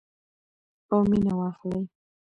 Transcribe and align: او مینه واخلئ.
او 0.91 0.99
مینه 1.09 1.33
واخلئ. 1.39 1.83